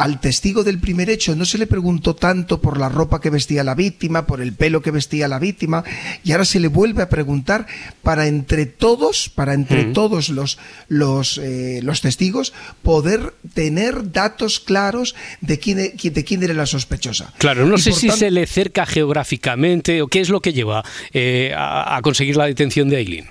al 0.00 0.18
testigo 0.18 0.64
del 0.64 0.78
primer 0.78 1.10
hecho 1.10 1.36
no 1.36 1.44
se 1.44 1.58
le 1.58 1.66
preguntó 1.66 2.16
tanto 2.16 2.62
por 2.62 2.78
la 2.78 2.88
ropa 2.88 3.20
que 3.20 3.28
vestía 3.28 3.62
la 3.62 3.74
víctima, 3.74 4.26
por 4.26 4.40
el 4.40 4.54
pelo 4.54 4.80
que 4.80 4.90
vestía 4.90 5.28
la 5.28 5.38
víctima, 5.38 5.84
y 6.24 6.32
ahora 6.32 6.46
se 6.46 6.58
le 6.58 6.68
vuelve 6.68 7.02
a 7.02 7.10
preguntar 7.10 7.66
para 8.02 8.26
entre 8.26 8.64
todos, 8.64 9.28
para 9.28 9.52
entre 9.52 9.84
todos 9.84 10.30
los, 10.30 10.58
los, 10.88 11.36
eh, 11.36 11.80
los 11.82 12.00
testigos, 12.00 12.54
poder 12.82 13.34
tener 13.52 14.10
datos 14.10 14.58
claros 14.58 15.14
de 15.42 15.58
quién, 15.58 15.78
e, 15.78 15.92
de 15.92 16.24
quién 16.24 16.42
era 16.42 16.54
la 16.54 16.64
sospechosa. 16.64 17.34
Claro, 17.36 17.66
no 17.66 17.76
sé 17.76 17.92
si 17.92 18.08
se 18.08 18.30
le 18.30 18.46
cerca 18.46 18.86
geográficamente 18.86 20.00
o 20.00 20.08
qué 20.08 20.22
es 20.22 20.30
lo 20.30 20.40
que 20.40 20.54
lleva 20.54 20.82
eh, 21.12 21.52
a, 21.54 21.96
a 21.96 22.00
conseguir 22.00 22.36
la 22.36 22.46
detención 22.46 22.88
de 22.88 22.96
Aileen. 22.96 23.26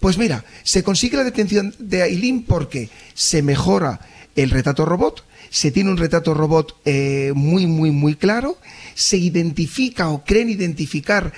Pues 0.00 0.16
mira, 0.16 0.46
se 0.62 0.82
consigue 0.82 1.18
la 1.18 1.24
detención 1.24 1.74
de 1.78 2.00
Aileen 2.00 2.44
porque 2.44 2.88
se 3.12 3.42
mejora 3.42 4.00
el 4.36 4.48
retrato 4.48 4.86
robot, 4.86 5.22
se 5.54 5.70
tiene 5.70 5.90
un 5.90 5.98
retrato 5.98 6.34
robot 6.34 6.76
eh, 6.84 7.30
muy, 7.32 7.68
muy, 7.68 7.92
muy 7.92 8.16
claro, 8.16 8.58
se 8.96 9.18
identifica 9.18 10.08
o 10.08 10.24
creen 10.24 10.50
identificar 10.50 11.32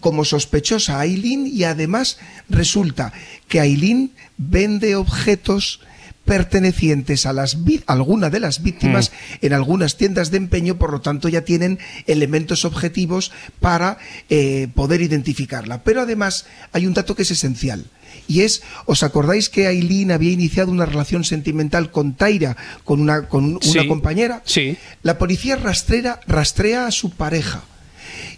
como 0.00 0.24
sospechosa 0.24 0.96
a 0.96 1.02
Aileen 1.02 1.46
y 1.46 1.62
además 1.62 2.18
resulta 2.48 3.12
que 3.46 3.60
Aileen 3.60 4.10
vende 4.36 4.96
objetos 4.96 5.80
pertenecientes 6.26 7.24
a 7.24 7.32
las 7.32 7.56
alguna 7.86 8.28
de 8.28 8.40
las 8.40 8.62
víctimas 8.62 9.10
mm. 9.10 9.46
en 9.46 9.52
algunas 9.54 9.96
tiendas 9.96 10.30
de 10.30 10.36
empeño, 10.36 10.76
por 10.76 10.92
lo 10.92 11.00
tanto 11.00 11.28
ya 11.28 11.42
tienen 11.42 11.78
elementos 12.06 12.66
objetivos 12.66 13.32
para 13.60 13.96
eh, 14.28 14.68
poder 14.74 15.00
identificarla. 15.00 15.82
Pero 15.82 16.02
además 16.02 16.44
hay 16.72 16.86
un 16.86 16.92
dato 16.92 17.14
que 17.14 17.22
es 17.22 17.30
esencial. 17.30 17.86
Y 18.28 18.40
es, 18.40 18.62
¿os 18.86 19.02
acordáis 19.04 19.48
que 19.48 19.68
Aileen 19.68 20.10
había 20.10 20.32
iniciado 20.32 20.72
una 20.72 20.84
relación 20.84 21.22
sentimental 21.22 21.92
con 21.92 22.14
Taira, 22.14 22.56
con 22.84 23.00
una, 23.00 23.28
con 23.28 23.60
una 23.64 23.86
compañera? 23.86 24.42
Sí. 24.44 24.76
La 25.02 25.16
policía 25.16 25.56
rastrera, 25.56 26.20
rastrea 26.26 26.86
a 26.86 26.90
su 26.90 27.10
pareja. 27.10 27.62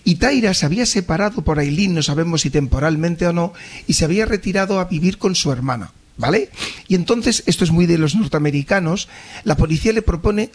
Y 0.04 0.16
Taira 0.16 0.52
se 0.52 0.66
había 0.66 0.85
separado 0.85 1.42
por 1.42 1.59
Aileen, 1.59 1.95
no 1.95 2.02
sabemos 2.02 2.42
si 2.42 2.50
temporalmente 2.50 3.26
o 3.26 3.33
no, 3.33 3.54
y 3.87 3.95
se 3.95 4.04
había 4.04 4.26
retirado 4.26 4.78
a 4.78 4.85
vivir 4.85 5.16
con 5.16 5.35
su 5.35 5.52
hermana. 5.52 5.92
¿Vale? 6.19 6.51
Y 6.89 6.97
entonces, 6.97 7.45
esto 7.47 7.65
es 7.65 7.71
muy 7.71 7.87
de 7.87 7.97
los 7.97 8.17
norteamericanos, 8.17 9.09
la 9.45 9.57
policía 9.57 9.93
le 9.93 10.03
propone 10.03 10.51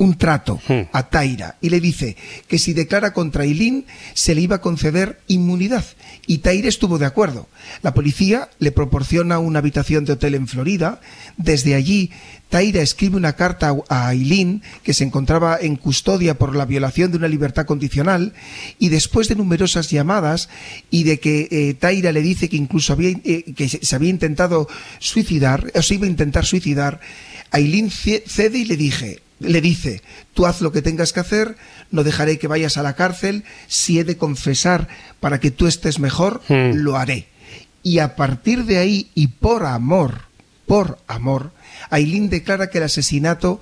un 0.00 0.16
trato 0.16 0.60
hmm. 0.66 0.88
a 0.92 1.10
Taira 1.10 1.56
y 1.60 1.68
le 1.68 1.78
dice 1.78 2.16
que 2.48 2.58
si 2.58 2.72
declara 2.72 3.12
contra 3.12 3.44
Eileen 3.44 3.84
se 4.14 4.34
le 4.34 4.40
iba 4.40 4.56
a 4.56 4.60
conceder 4.60 5.20
inmunidad. 5.28 5.84
Y 6.26 6.38
Taira 6.38 6.68
estuvo 6.68 6.98
de 6.98 7.04
acuerdo. 7.04 7.48
La 7.82 7.92
policía 7.92 8.48
le 8.58 8.72
proporciona 8.72 9.38
una 9.38 9.58
habitación 9.58 10.06
de 10.06 10.14
hotel 10.14 10.36
en 10.36 10.48
Florida. 10.48 11.02
Desde 11.36 11.74
allí, 11.74 12.10
Taira 12.48 12.80
escribe 12.80 13.16
una 13.16 13.34
carta 13.34 13.76
a 13.90 14.08
Aileen, 14.08 14.62
que 14.82 14.94
se 14.94 15.04
encontraba 15.04 15.58
en 15.60 15.76
custodia 15.76 16.38
por 16.38 16.56
la 16.56 16.64
violación 16.64 17.10
de 17.10 17.18
una 17.18 17.28
libertad 17.28 17.66
condicional, 17.66 18.32
y 18.78 18.88
después 18.88 19.28
de 19.28 19.36
numerosas 19.36 19.90
llamadas 19.90 20.48
y 20.90 21.04
de 21.04 21.20
que 21.20 21.48
eh, 21.50 21.74
Taira 21.74 22.10
le 22.12 22.22
dice 22.22 22.48
que 22.48 22.56
incluso 22.56 22.94
había, 22.94 23.10
eh, 23.24 23.52
que 23.54 23.68
se 23.68 23.94
había 23.94 24.10
intentado 24.10 24.66
suicidar, 24.98 25.70
o 25.74 25.82
se 25.82 25.94
iba 25.94 26.06
a 26.06 26.10
intentar 26.10 26.46
suicidar, 26.46 27.00
Aileen 27.50 27.90
cede 27.90 28.58
y 28.58 28.64
le 28.64 28.76
dije, 28.76 29.20
le 29.40 29.60
dice, 29.60 30.02
tú 30.34 30.46
haz 30.46 30.60
lo 30.60 30.70
que 30.70 30.82
tengas 30.82 31.12
que 31.12 31.20
hacer, 31.20 31.56
no 31.90 32.04
dejaré 32.04 32.38
que 32.38 32.46
vayas 32.46 32.76
a 32.76 32.82
la 32.82 32.94
cárcel, 32.94 33.44
si 33.66 33.98
he 33.98 34.04
de 34.04 34.16
confesar 34.16 34.88
para 35.18 35.40
que 35.40 35.50
tú 35.50 35.66
estés 35.66 35.98
mejor, 35.98 36.42
hmm. 36.48 36.74
lo 36.74 36.96
haré. 36.96 37.28
Y 37.82 37.98
a 37.98 38.14
partir 38.14 38.64
de 38.64 38.78
ahí, 38.78 39.10
y 39.14 39.28
por 39.28 39.64
amor, 39.64 40.29
por 40.70 40.98
amor, 41.08 41.50
Aileen 41.90 42.30
declara 42.30 42.70
que 42.70 42.78
el 42.78 42.84
asesinato 42.84 43.60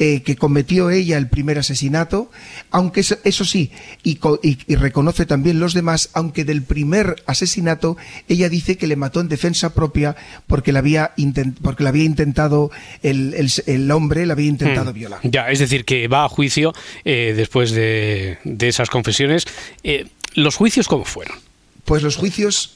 eh, 0.00 0.22
que 0.24 0.34
cometió 0.34 0.90
ella 0.90 1.16
el 1.18 1.28
primer 1.28 1.56
asesinato, 1.58 2.30
aunque 2.72 3.00
eso, 3.00 3.16
eso 3.22 3.44
sí, 3.44 3.70
y, 4.02 4.16
co- 4.16 4.40
y- 4.42 4.58
y 4.66 4.74
reconoce 4.74 5.24
también 5.24 5.60
los 5.60 5.72
demás, 5.72 6.10
aunque 6.14 6.44
del 6.44 6.62
primer 6.62 7.14
asesinato 7.26 7.96
ella 8.28 8.48
dice 8.48 8.76
que 8.76 8.88
le 8.88 8.96
mató 8.96 9.20
en 9.20 9.28
defensa 9.28 9.72
propia 9.74 10.16
porque 10.48 10.72
la 10.72 10.80
había, 10.80 11.14
intent- 11.16 11.58
porque 11.62 11.84
la 11.84 11.90
había 11.90 12.04
intentado, 12.04 12.70
el, 13.04 13.34
el- 13.34 13.52
el 13.66 13.90
hombre 13.92 14.26
la 14.26 14.32
había 14.32 14.48
intentado 14.48 14.90
Mm. 14.90 14.94
violar. 14.94 15.20
Ya, 15.22 15.50
es 15.50 15.60
decir, 15.60 15.84
que 15.84 16.08
va 16.08 16.24
a 16.24 16.28
juicio 16.28 16.72
eh, 17.04 17.34
después 17.36 17.70
de, 17.70 18.38
de 18.44 18.66
esas 18.68 18.90
confesiones. 18.90 19.44
Eh, 19.84 20.06
¿Los 20.34 20.56
juicios 20.56 20.88
cómo 20.88 21.04
fueron? 21.04 21.38
Pues 21.84 22.02
los 22.02 22.16
juicios, 22.16 22.74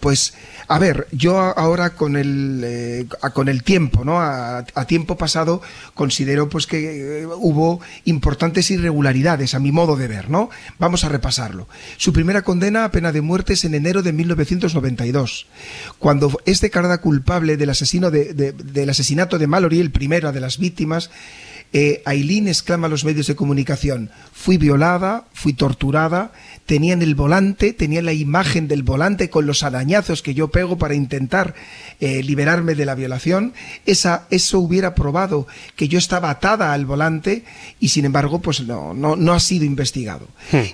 pues, 0.00 0.34
a 0.68 0.78
ver, 0.78 1.06
yo 1.12 1.38
ahora 1.38 1.90
con 1.90 2.16
el, 2.16 2.60
eh, 2.64 3.06
con 3.32 3.48
el 3.48 3.62
tiempo, 3.62 4.04
¿no? 4.04 4.20
A, 4.20 4.58
a 4.74 4.84
tiempo 4.86 5.16
pasado 5.16 5.60
considero 5.94 6.48
pues 6.48 6.66
que 6.66 7.22
eh, 7.22 7.26
hubo 7.26 7.80
importantes 8.04 8.70
irregularidades 8.70 9.54
a 9.54 9.58
mi 9.60 9.72
modo 9.72 9.96
de 9.96 10.08
ver, 10.08 10.30
¿no? 10.30 10.50
Vamos 10.78 11.04
a 11.04 11.08
repasarlo. 11.08 11.68
Su 11.96 12.12
primera 12.12 12.42
condena 12.42 12.84
a 12.84 12.90
pena 12.90 13.12
de 13.12 13.20
muerte 13.20 13.52
es 13.54 13.64
en 13.64 13.74
enero 13.74 14.02
de 14.02 14.12
1992, 14.12 15.46
cuando 15.98 16.40
es 16.46 16.60
declarada 16.60 16.98
culpable 16.98 17.56
del 17.56 17.70
asesino 17.70 18.10
de- 18.10 18.32
de- 18.34 18.52
del 18.52 18.90
asesinato 18.90 19.38
de 19.38 19.46
Mallory, 19.46 19.80
el 19.80 19.90
primero 19.90 20.32
de 20.32 20.40
las 20.40 20.58
víctimas, 20.58 21.10
eh, 21.76 22.02
Aileen 22.04 22.46
exclama 22.46 22.86
a 22.86 22.90
los 22.90 23.04
medios 23.04 23.26
de 23.26 23.34
comunicación, 23.34 24.10
fui 24.32 24.58
violada, 24.58 25.24
fui 25.32 25.52
torturada, 25.54 26.32
tenían 26.66 27.02
el 27.02 27.16
volante, 27.16 27.72
tenían 27.72 28.04
la 28.04 28.12
imagen 28.12 28.68
del 28.68 28.84
volante 28.84 29.28
con 29.28 29.44
los 29.44 29.64
arañazos 29.64 30.22
que 30.22 30.34
yo 30.34 30.52
pego 30.52 30.78
para 30.78 30.94
intentar 30.94 31.56
eh, 31.98 32.22
liberarme 32.22 32.76
de 32.76 32.86
la 32.86 32.94
violación, 32.94 33.54
Esa, 33.86 34.28
eso 34.30 34.60
hubiera 34.60 34.94
probado 34.94 35.48
que 35.74 35.88
yo 35.88 35.98
estaba 35.98 36.30
atada 36.30 36.72
al 36.72 36.86
volante 36.86 37.42
y 37.80 37.88
sin 37.88 38.04
embargo 38.04 38.40
pues 38.40 38.60
no, 38.60 38.94
no, 38.94 39.16
no 39.16 39.32
ha 39.32 39.40
sido 39.40 39.64
investigado. 39.64 40.28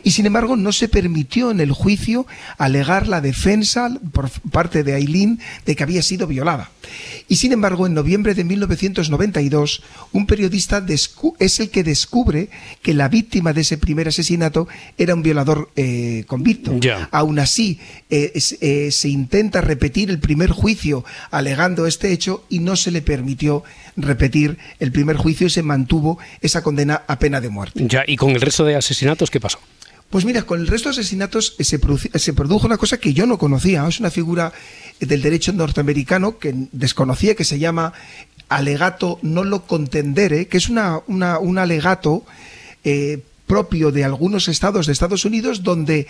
Y 0.04 0.11
sin 0.11 0.26
embargo 0.26 0.54
no 0.54 0.71
se 0.71 0.88
permitió 0.88 1.50
en 1.50 1.61
el 1.61 1.73
juicio 1.73 2.26
alegar 2.59 3.09
la 3.09 3.23
defensa 3.23 3.90
por 4.12 4.28
parte 4.50 4.85
de 4.85 4.92
Aileen 4.92 5.40
de 5.64 5.76
que 5.76 5.83
había 5.83 6.02
sido 6.02 6.26
violada. 6.26 6.71
Y 7.28 7.37
sin 7.37 7.52
embargo, 7.52 7.87
en 7.87 7.95
noviembre 7.95 8.35
de 8.35 8.45
1992, 8.45 9.83
un 10.12 10.26
periodista 10.26 10.80
es 10.94 11.61
el 11.61 11.70
que 11.70 11.85
descubre 11.85 12.49
que 12.82 12.94
la 12.94 13.09
víctima 13.09 13.52
de 13.52 13.61
ese 13.62 13.78
primer 13.78 14.09
asesinato 14.09 14.68
era 14.99 15.14
un 15.14 15.23
violador 15.23 15.70
eh, 15.76 16.25
convicto. 16.26 16.76
Ya. 16.78 17.09
Aún 17.12 17.38
así, 17.38 17.78
eh, 18.11 18.32
es- 18.35 18.56
eh, 18.61 18.90
se 18.90 19.09
intenta 19.09 19.61
repetir 19.61 20.11
el 20.11 20.18
primer 20.18 20.50
juicio 20.50 21.04
alegando 21.30 21.87
este 21.87 22.12
hecho 22.12 22.44
y 22.49 22.59
no 22.61 22.76
se 22.76 22.90
le 22.90 23.02
permitió 23.02 23.62
repetir 23.97 24.59
el 24.78 24.92
primer 24.92 25.16
juicio 25.16 25.47
y 25.47 25.50
se 25.50 25.62
mantuvo 25.62 26.18
esa 26.40 26.62
condena 26.62 27.02
a 27.06 27.18
pena 27.18 27.40
de 27.40 27.49
muerte. 27.50 27.85
Ya, 27.87 28.04
¿y 28.06 28.16
con 28.16 28.30
el 28.30 28.40
resto 28.40 28.64
de 28.64 28.76
asesinatos 28.76 29.30
qué 29.30 29.40
pasó? 29.40 29.59
Pues 30.11 30.25
mira, 30.25 30.42
con 30.42 30.59
el 30.59 30.66
resto 30.66 30.88
de 30.88 30.94
asesinatos 30.94 31.54
se, 31.61 31.78
se 32.18 32.32
produjo 32.32 32.66
una 32.66 32.76
cosa 32.78 32.99
que 32.99 33.12
yo 33.14 33.26
no 33.26 33.38
conocía. 33.38 33.87
Es 33.87 34.00
una 34.00 34.11
figura 34.11 34.52
del 34.99 35.23
derecho 35.23 35.52
norteamericano 35.52 36.37
que 36.38 36.52
desconocía, 36.73 37.37
que 37.37 37.44
se 37.44 37.61
llama 37.61 37.92
alegato 38.50 39.19
no 39.23 39.42
lo 39.45 39.62
contendere, 39.66 40.47
que 40.49 40.59
es 40.59 40.69
una, 40.69 41.00
una- 41.07 41.38
un 41.38 41.57
alegato 41.57 42.26
eh, 42.85 43.21
propio 43.47 43.90
de 43.90 44.04
algunos 44.04 44.47
estados 44.49 44.87
de 44.87 44.92
Estados 44.92 45.25
Unidos 45.25 45.62
donde 45.64 46.07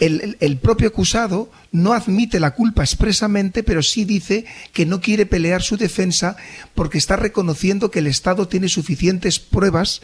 el, 0.00 0.36
el- 0.40 0.56
propio 0.56 0.88
acusado 0.88 1.50
no 1.72 1.92
admite 1.92 2.40
la 2.40 2.52
culpa 2.52 2.82
expresamente, 2.82 3.62
pero 3.62 3.82
sí 3.82 4.04
dice 4.06 4.46
que 4.72 4.86
no 4.86 5.00
quiere 5.00 5.26
pelear 5.26 5.62
su 5.62 5.76
defensa 5.76 6.36
porque 6.74 6.96
está 6.98 7.16
reconociendo 7.16 7.90
que 7.90 7.98
el 7.98 8.06
Estado 8.06 8.48
tiene 8.48 8.68
suficientes 8.70 9.38
pruebas 9.38 10.00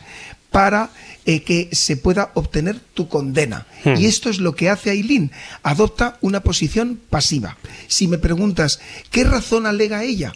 para 0.51 0.91
eh, 1.27 1.43
que 1.43 1.71
se 1.73 1.97
pueda 1.97 2.31
obtener 2.35 2.79
tu 2.93 3.09
condena. 3.09 3.67
Hmm. 3.85 3.95
Y 3.97 4.05
esto 4.07 4.29
es 4.31 4.39
lo 4.39 4.55
que 4.55 4.69
hace 4.69 4.91
Aileen. 4.91 5.33
Adopta 5.63 6.19
una 6.21 6.41
posición 6.41 7.01
pasiva. 7.11 7.57
Si 7.89 8.07
me 8.09 8.19
preguntas, 8.19 8.79
¿qué 9.11 9.25
razón 9.25 9.65
alega 9.67 10.05
ella? 10.05 10.33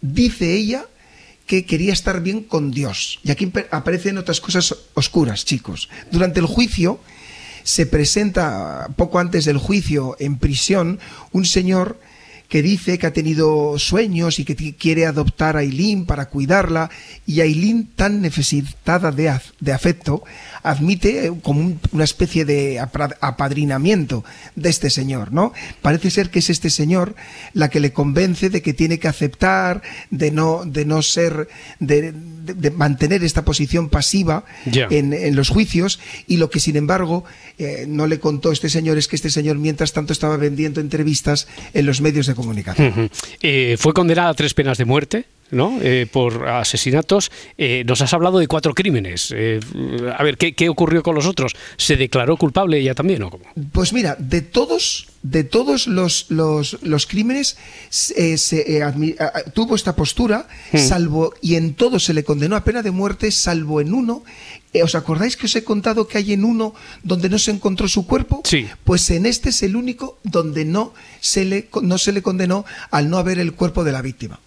Dice 0.00 0.54
ella 0.54 0.86
que 1.50 1.66
quería 1.66 1.92
estar 1.92 2.22
bien 2.22 2.44
con 2.44 2.70
Dios. 2.70 3.18
Y 3.24 3.32
aquí 3.32 3.50
aparecen 3.72 4.18
otras 4.18 4.40
cosas 4.40 4.72
oscuras, 4.94 5.44
chicos. 5.44 5.88
Durante 6.12 6.38
el 6.38 6.46
juicio 6.46 7.00
se 7.64 7.86
presenta, 7.86 8.86
poco 8.94 9.18
antes 9.18 9.46
del 9.46 9.58
juicio, 9.58 10.14
en 10.20 10.38
prisión, 10.38 11.00
un 11.32 11.44
señor 11.44 11.98
que 12.50 12.60
dice 12.62 12.98
que 12.98 13.06
ha 13.06 13.12
tenido 13.12 13.78
sueños 13.78 14.38
y 14.40 14.44
que 14.44 14.74
quiere 14.74 15.06
adoptar 15.06 15.56
a 15.56 15.60
Aileen 15.60 16.04
para 16.04 16.28
cuidarla, 16.28 16.90
y 17.26 17.40
Aileen, 17.40 17.86
tan 17.96 18.20
necesitada 18.20 19.12
de, 19.12 19.30
af- 19.30 19.52
de 19.60 19.72
afecto, 19.72 20.24
admite 20.62 21.26
eh, 21.26 21.32
como 21.42 21.60
un- 21.60 21.80
una 21.92 22.04
especie 22.04 22.44
de 22.44 22.78
apadrinamiento 22.80 24.24
de 24.56 24.68
este 24.68 24.90
señor, 24.90 25.32
¿no? 25.32 25.52
Parece 25.80 26.10
ser 26.10 26.30
que 26.30 26.40
es 26.40 26.50
este 26.50 26.70
señor 26.70 27.14
la 27.54 27.68
que 27.70 27.80
le 27.80 27.92
convence 27.92 28.50
de 28.50 28.62
que 28.62 28.74
tiene 28.74 28.98
que 28.98 29.08
aceptar, 29.08 29.82
de 30.10 30.30
no, 30.30 30.64
de 30.66 30.84
no 30.84 31.02
ser, 31.02 31.48
de, 31.78 32.12
de- 32.12 32.54
de 32.54 32.70
mantener 32.72 33.22
esta 33.22 33.44
posición 33.44 33.88
pasiva 33.88 34.44
en 34.90 35.36
los 35.36 35.48
juicios, 35.50 36.00
y 36.26 36.36
lo 36.38 36.50
que 36.50 36.58
sin 36.58 36.74
embargo 36.76 37.24
eh, 37.58 37.84
no 37.88 38.06
le 38.08 38.18
contó 38.18 38.50
este 38.50 38.68
señor 38.68 38.98
es 38.98 39.06
que 39.06 39.14
este 39.16 39.30
señor 39.30 39.56
mientras 39.58 39.92
tanto 39.92 40.12
estaba 40.12 40.36
vendiendo 40.36 40.80
entrevistas 40.80 41.46
en 41.74 41.86
los 41.86 42.00
medios 42.00 42.26
de 42.26 42.34
comunicación. 42.40 43.10
Eh, 43.40 43.76
fue 43.78 43.92
condenada 43.92 44.30
a 44.30 44.34
tres 44.34 44.54
penas 44.54 44.78
de 44.78 44.84
muerte. 44.84 45.24
¿no? 45.50 45.78
Eh, 45.82 46.06
por 46.10 46.48
asesinatos. 46.48 47.30
Eh, 47.58 47.84
nos 47.86 48.00
has 48.02 48.12
hablado 48.12 48.38
de 48.38 48.46
cuatro 48.46 48.74
crímenes. 48.74 49.32
Eh, 49.36 49.60
a 50.16 50.22
ver, 50.22 50.36
¿qué, 50.36 50.54
qué 50.54 50.68
ocurrió 50.68 51.02
con 51.02 51.14
los 51.14 51.26
otros? 51.26 51.54
¿Se 51.76 51.96
declaró 51.96 52.36
culpable 52.36 52.78
ella 52.78 52.94
también 52.94 53.22
o 53.22 53.30
cómo? 53.30 53.44
Pues 53.72 53.92
mira, 53.92 54.16
de 54.18 54.42
todos, 54.42 55.08
de 55.22 55.44
todos 55.44 55.86
los, 55.86 56.26
los, 56.30 56.78
los 56.82 57.06
crímenes 57.06 57.56
se 57.90 58.82
tuvo 59.54 59.74
esta 59.74 59.96
postura, 59.96 60.48
salvo, 60.72 61.34
y 61.40 61.56
en 61.56 61.74
todos 61.74 62.04
se 62.04 62.14
le 62.14 62.24
condenó 62.24 62.56
a 62.56 62.64
pena 62.64 62.82
de 62.82 62.90
muerte, 62.90 63.30
salvo 63.30 63.80
en 63.80 63.94
uno. 63.94 64.24
Eh, 64.72 64.82
¿Os 64.84 64.94
acordáis 64.94 65.36
que 65.36 65.46
os 65.46 65.56
he 65.56 65.64
contado 65.64 66.06
que 66.06 66.18
hay 66.18 66.32
en 66.32 66.44
uno 66.44 66.74
donde 67.02 67.28
no 67.28 67.38
se 67.38 67.50
encontró 67.50 67.88
su 67.88 68.06
cuerpo? 68.06 68.42
Sí. 68.44 68.68
Pues 68.84 69.10
en 69.10 69.26
este 69.26 69.48
es 69.50 69.62
el 69.64 69.74
único 69.74 70.18
donde 70.22 70.64
no 70.64 70.94
se 71.20 71.44
le, 71.44 71.68
no 71.82 71.98
se 71.98 72.12
le 72.12 72.22
condenó 72.22 72.64
al 72.90 73.10
no 73.10 73.18
haber 73.18 73.38
el 73.40 73.52
cuerpo 73.54 73.82
de 73.84 73.92
la 73.92 74.00
víctima. 74.02 74.38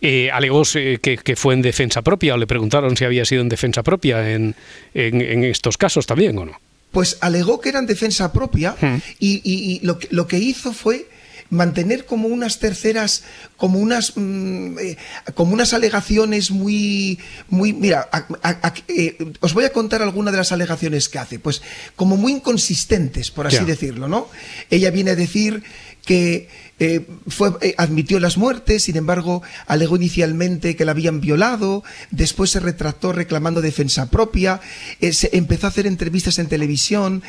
Eh, 0.00 0.30
alegó 0.32 0.62
eh, 0.74 0.98
que, 1.00 1.16
que 1.18 1.36
fue 1.36 1.54
en 1.54 1.62
defensa 1.62 2.02
propia 2.02 2.34
o 2.34 2.36
le 2.36 2.46
preguntaron 2.48 2.96
si 2.96 3.04
había 3.04 3.24
sido 3.24 3.42
en 3.42 3.48
defensa 3.48 3.82
propia 3.84 4.32
en, 4.32 4.56
en- 4.94 5.20
en 5.20 5.44
estos 5.44 5.76
casos 5.78 6.06
también 6.06 6.36
o 6.38 6.44
no. 6.44 6.60
Pues 6.90 7.16
alegó 7.20 7.60
que 7.60 7.68
era 7.70 7.78
en 7.78 7.86
defensa 7.86 8.32
propia 8.32 8.74
y, 9.18 9.40
y- 9.44 9.72
y 9.74 9.80
lo, 9.86 9.98
que, 9.98 10.08
lo 10.10 10.26
que 10.26 10.38
hizo 10.38 10.72
fue 10.72 11.06
mantener 11.52 12.06
como 12.06 12.28
unas 12.28 12.58
terceras, 12.58 13.22
como 13.58 13.78
unas, 13.78 14.14
mm, 14.16 14.78
eh, 14.78 14.96
como 15.34 15.52
unas 15.52 15.74
alegaciones 15.74 16.50
muy, 16.50 17.18
muy, 17.50 17.74
mira, 17.74 18.08
a- 18.10 18.26
a- 18.42 18.68
a- 18.68 18.74
eh, 18.88 19.18
os 19.40 19.52
voy 19.52 19.64
a 19.66 19.72
contar 19.72 20.00
algunas 20.00 20.32
de 20.32 20.38
las 20.38 20.50
alegaciones 20.50 21.10
que 21.10 21.18
hace, 21.18 21.38
pues 21.38 21.60
como 21.94 22.16
muy 22.16 22.32
inconsistentes, 22.32 23.30
por 23.30 23.46
así 23.46 23.58
decirlo, 23.66 24.08
¿no? 24.08 24.28
Ella 24.70 24.90
viene 24.90 25.10
a 25.10 25.14
decir 25.14 25.62
que 26.06 26.48
eh, 26.84 27.06
fue, 27.28 27.52
eh, 27.60 27.76
admitió 27.78 28.18
las 28.18 28.36
muertes, 28.36 28.82
sin 28.82 28.96
embargo, 28.96 29.40
alegó 29.68 29.94
inicialmente 29.94 30.74
que 30.74 30.84
la 30.84 30.90
habían 30.90 31.20
violado, 31.20 31.84
después 32.10 32.50
se 32.50 32.58
retractó 32.58 33.12
reclamando 33.12 33.60
defensa 33.60 34.10
propia, 34.10 34.60
eh, 35.00 35.12
se 35.12 35.30
empezó 35.32 35.66
a 35.66 35.70
hacer 35.70 35.86
entrevistas 35.86 36.40
en 36.40 36.48
televisión. 36.48 37.22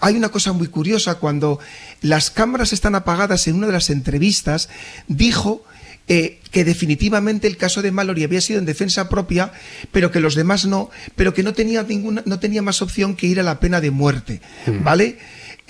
Hay 0.00 0.16
una 0.16 0.30
cosa 0.30 0.54
muy 0.54 0.68
curiosa, 0.68 1.16
cuando 1.16 1.58
las 2.00 2.30
cámaras 2.30 2.72
están 2.72 2.94
apagadas 2.94 3.46
en 3.48 3.56
una 3.56 3.66
de 3.66 3.74
las 3.74 3.90
entrevistas, 3.90 4.70
dijo 5.08 5.62
eh, 6.08 6.40
que 6.50 6.64
definitivamente 6.64 7.48
el 7.48 7.58
caso 7.58 7.82
de 7.82 7.92
Mallory 7.92 8.24
había 8.24 8.40
sido 8.40 8.60
en 8.60 8.64
defensa 8.64 9.10
propia, 9.10 9.52
pero 9.92 10.10
que 10.10 10.20
los 10.20 10.34
demás 10.34 10.64
no, 10.64 10.88
pero 11.16 11.34
que 11.34 11.42
no 11.42 11.52
tenía 11.52 11.82
ninguna, 11.82 12.22
no 12.24 12.40
tenía 12.40 12.62
más 12.62 12.80
opción 12.80 13.14
que 13.14 13.26
ir 13.26 13.40
a 13.40 13.42
la 13.42 13.60
pena 13.60 13.82
de 13.82 13.90
muerte, 13.90 14.40
¿vale? 14.82 15.18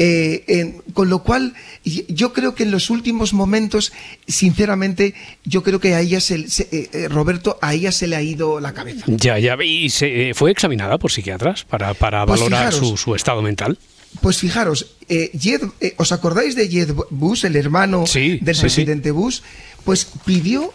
Eh, 0.02 0.80
con 0.94 1.10
lo 1.10 1.22
cual, 1.22 1.52
yo 1.84 2.32
creo 2.32 2.54
que 2.54 2.62
en 2.62 2.70
los 2.70 2.88
últimos 2.88 3.34
momentos, 3.34 3.92
sinceramente, 4.26 5.14
yo 5.44 5.62
creo 5.62 5.78
que 5.78 5.94
a 5.94 6.00
ella, 6.00 6.20
se, 6.22 6.48
se- 6.48 6.68
eh, 6.72 6.88
eh, 6.94 7.08
Roberto, 7.08 7.58
a 7.60 7.74
ella 7.74 7.92
se 7.92 8.06
le 8.06 8.16
ha 8.16 8.22
ido 8.22 8.60
la 8.60 8.72
cabeza. 8.72 9.04
Ya, 9.08 9.38
ya. 9.38 9.56
¿Y 9.62 9.90
se, 9.90 10.32
fue 10.34 10.50
examinada 10.52 10.96
por 10.96 11.12
psiquiatras 11.12 11.64
para, 11.64 11.92
para 11.92 12.24
Pues 12.24 12.40
valorar 12.40 12.72
fijaros. 12.72 12.88
su, 12.88 12.96
su 12.96 13.14
estado 13.14 13.42
mental? 13.42 13.78
Pues 14.22 14.38
fijaros, 14.38 14.96
eh, 15.10 15.30
Jed- 15.34 15.70
eh, 15.82 15.92
¿os 15.98 16.12
acordáis 16.12 16.56
de 16.56 16.68
Jed 16.68 16.94
Bush, 17.10 17.44
el 17.44 17.54
hermano 17.56 18.06
Sí, 18.06 18.38
del 18.40 18.54
sí, 18.54 18.62
presidente 18.62 19.10
Bush? 19.10 19.40
Pues 19.84 20.06
pidió, 20.24 20.72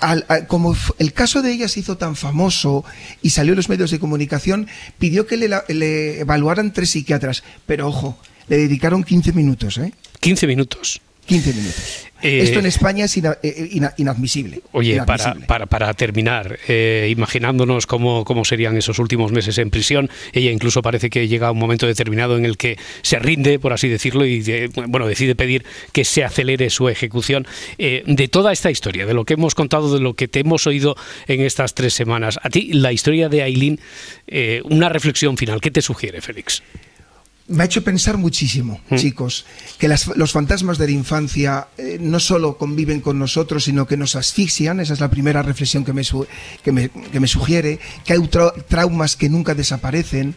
al- 0.00 0.24
al- 0.28 0.46
como 0.46 0.74
el 0.98 1.12
caso 1.12 1.42
de 1.42 1.52
ella 1.52 1.68
se 1.68 1.80
hizo 1.80 1.98
tan 1.98 2.16
famoso 2.16 2.84
y 3.20 3.30
salió 3.30 3.52
en 3.52 3.58
los 3.58 3.68
medios 3.68 3.90
de 3.90 3.98
comunicación, 4.00 4.66
pidió 4.98 5.26
que 5.26 5.36
le, 5.36 5.48
le 5.68 6.20
evaluaran 6.20 6.72
tres 6.72 6.90
psiquiatras. 6.90 7.44
Pero 7.66 7.86
ojo, 7.88 8.18
le 8.48 8.56
dedicaron 8.58 9.04
15 9.04 9.32
minutos, 9.32 9.78
¿eh? 9.78 9.92
15 10.20 10.46
minutos. 10.46 11.00
15 11.26 11.52
minutos. 11.54 12.06
Eh, 12.20 12.40
Esto 12.42 12.58
en 12.58 12.66
España 12.66 13.04
es 13.04 13.16
ina- 13.16 13.38
eh, 13.42 13.68
ina- 13.72 13.94
inadmisible. 13.96 14.60
Oye, 14.72 14.96
para, 15.04 15.22
inadmisible. 15.22 15.46
para, 15.46 15.66
para 15.66 15.94
terminar, 15.94 16.58
eh, 16.68 17.08
imaginándonos 17.10 17.86
cómo, 17.86 18.24
cómo 18.24 18.44
serían 18.44 18.76
esos 18.76 18.98
últimos 18.98 19.30
meses 19.32 19.56
en 19.58 19.70
prisión, 19.70 20.10
ella 20.32 20.50
incluso 20.50 20.82
parece 20.82 21.10
que 21.10 21.26
llega 21.28 21.48
a 21.48 21.52
un 21.52 21.58
momento 21.58 21.86
determinado 21.86 22.36
en 22.36 22.44
el 22.44 22.56
que 22.56 22.76
se 23.02 23.18
rinde, 23.20 23.58
por 23.60 23.72
así 23.72 23.88
decirlo, 23.88 24.26
y 24.26 24.40
de- 24.40 24.68
bueno, 24.88 25.06
decide 25.06 25.34
pedir 25.36 25.64
que 25.92 26.04
se 26.04 26.22
acelere 26.24 26.70
su 26.70 26.88
ejecución. 26.88 27.46
Eh, 27.78 28.02
de 28.06 28.26
toda 28.28 28.52
esta 28.52 28.70
historia, 28.70 29.06
de 29.06 29.14
lo 29.14 29.24
que 29.24 29.34
hemos 29.34 29.54
contado, 29.54 29.92
de 29.94 30.00
lo 30.00 30.14
que 30.14 30.26
te 30.28 30.40
hemos 30.40 30.66
oído 30.66 30.96
en 31.28 31.40
estas 31.40 31.74
tres 31.74 31.94
semanas, 31.94 32.38
a 32.42 32.50
ti 32.50 32.72
la 32.72 32.92
historia 32.92 33.28
de 33.28 33.42
Aileen, 33.42 33.80
eh, 34.26 34.60
una 34.64 34.88
reflexión 34.88 35.36
final, 35.36 35.60
¿qué 35.60 35.70
te 35.70 35.82
sugiere, 35.82 36.20
Félix? 36.20 36.62
Me 37.52 37.62
ha 37.62 37.66
hecho 37.66 37.84
pensar 37.84 38.16
muchísimo, 38.16 38.80
Mm. 38.90 38.96
chicos, 38.96 39.44
que 39.78 39.88
las- 39.88 40.06
los 40.16 40.32
fantasmas 40.32 40.78
de 40.78 40.86
la 40.86 40.92
infancia 40.92 41.68
eh, 41.78 41.98
no 42.00 42.18
solo 42.18 42.56
conviven 42.56 43.00
con 43.00 43.18
nosotros, 43.18 43.64
sino 43.64 43.86
que 43.86 43.96
nos 43.96 44.16
asfixian. 44.16 44.80
Esa 44.80 44.94
es 44.94 45.00
la 45.00 45.10
primera 45.10 45.42
reflexión 45.42 45.84
que 45.84 45.92
me, 45.92 46.02
su- 46.04 46.26
que 46.64 46.72
me, 46.72 46.88
que 46.88 47.20
me 47.20 47.28
sugiere. 47.28 47.78
Que 48.04 48.14
hay 48.14 48.18
trau- 48.20 48.54
traumas 48.66 49.16
que 49.16 49.28
nunca 49.28 49.54
desaparecen. 49.54 50.34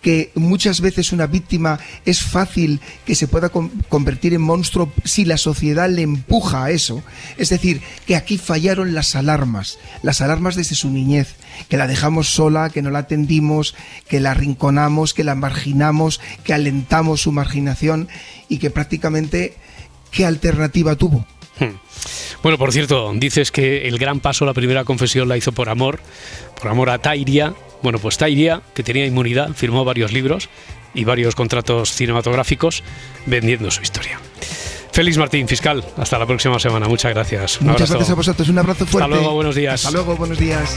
Que 0.00 0.32
muchas 0.34 0.82
veces 0.82 1.12
una 1.12 1.26
víctima 1.26 1.80
es 2.04 2.20
fácil 2.20 2.78
que 3.06 3.14
se 3.14 3.26
pueda 3.26 3.48
con- 3.48 3.70
convertir 3.88 4.34
en 4.34 4.42
monstruo 4.42 4.92
si 5.02 5.24
la 5.24 5.38
sociedad 5.38 5.88
le 5.88 6.02
empuja 6.02 6.64
a 6.64 6.70
eso. 6.72 7.02
Es 7.38 7.48
decir, 7.48 7.80
que 8.06 8.14
aquí 8.14 8.36
fallaron 8.36 8.92
las 8.92 9.16
alarmas, 9.16 9.78
las 10.02 10.20
alarmas 10.20 10.56
desde 10.56 10.74
su 10.74 10.90
niñez, 10.90 11.36
que 11.70 11.78
la 11.78 11.86
dejamos 11.86 12.28
sola, 12.28 12.68
que 12.68 12.82
no 12.82 12.90
la 12.90 12.98
atendimos, 12.98 13.74
que 14.06 14.20
la 14.20 14.32
arrinconamos, 14.32 15.14
que 15.14 15.24
la 15.24 15.34
marginamos, 15.36 16.20
que 16.44 16.52
alentamos 16.52 17.22
su 17.22 17.32
marginación 17.32 18.08
y 18.48 18.58
que 18.58 18.70
prácticamente, 18.70 19.54
¿qué 20.10 20.24
alternativa 20.24 20.94
tuvo? 20.96 21.26
Hmm. 21.58 21.76
Bueno, 22.42 22.58
por 22.58 22.72
cierto, 22.72 23.12
dices 23.14 23.50
que 23.50 23.88
el 23.88 23.98
gran 23.98 24.20
paso, 24.20 24.44
la 24.44 24.52
primera 24.52 24.84
confesión 24.84 25.28
la 25.28 25.36
hizo 25.36 25.52
por 25.52 25.68
amor, 25.68 26.00
por 26.60 26.70
amor 26.70 26.90
a 26.90 26.98
Tairia. 26.98 27.54
Bueno, 27.82 27.98
pues 27.98 28.18
Tairia, 28.18 28.62
que 28.74 28.82
tenía 28.82 29.06
inmunidad, 29.06 29.54
firmó 29.54 29.84
varios 29.84 30.12
libros 30.12 30.48
y 30.92 31.04
varios 31.04 31.34
contratos 31.34 31.92
cinematográficos 31.92 32.82
vendiendo 33.26 33.70
su 33.70 33.82
historia. 33.82 34.20
Félix 34.92 35.18
Martín, 35.18 35.48
fiscal, 35.48 35.84
hasta 35.96 36.18
la 36.18 36.26
próxima 36.26 36.58
semana. 36.60 36.86
Muchas 36.86 37.12
gracias. 37.12 37.60
Un 37.60 37.68
Muchas 37.68 37.90
abrazo. 37.90 37.94
gracias 37.94 38.10
a 38.10 38.14
vosotros, 38.14 38.48
un 38.48 38.58
abrazo 38.58 38.86
fuerte. 38.86 39.10
luego, 39.10 39.34
buenos 39.34 39.54
días. 39.56 39.74
Hasta 39.84 39.90
luego, 39.90 40.16
buenos 40.16 40.38
días. 40.38 40.76